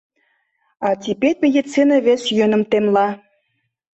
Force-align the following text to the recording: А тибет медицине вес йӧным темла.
А 0.87 0.89
тибет 1.01 1.37
медицине 1.43 1.97
вес 2.05 2.21
йӧным 2.37 2.63
темла. 2.71 3.07